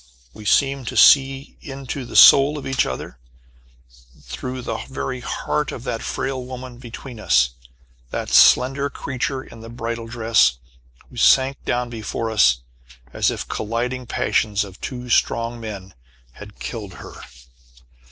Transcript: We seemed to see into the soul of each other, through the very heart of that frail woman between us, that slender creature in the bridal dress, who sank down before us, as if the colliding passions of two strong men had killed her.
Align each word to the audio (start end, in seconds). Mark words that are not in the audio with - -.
We 0.33 0.45
seemed 0.45 0.87
to 0.87 0.97
see 0.97 1.57
into 1.61 2.05
the 2.05 2.15
soul 2.15 2.57
of 2.57 2.65
each 2.65 2.87
other, 2.87 3.19
through 4.23 4.63
the 4.63 4.77
very 4.89 5.19
heart 5.19 5.71
of 5.71 5.83
that 5.83 6.01
frail 6.01 6.43
woman 6.43 6.79
between 6.79 7.19
us, 7.19 7.51
that 8.09 8.29
slender 8.31 8.89
creature 8.89 9.43
in 9.43 9.59
the 9.61 9.69
bridal 9.69 10.07
dress, 10.07 10.57
who 11.11 11.17
sank 11.17 11.63
down 11.65 11.91
before 11.91 12.31
us, 12.31 12.61
as 13.13 13.29
if 13.29 13.47
the 13.47 13.53
colliding 13.53 14.07
passions 14.07 14.63
of 14.63 14.81
two 14.81 15.07
strong 15.07 15.59
men 15.59 15.93
had 16.33 16.57
killed 16.57 16.95
her. 16.95 17.13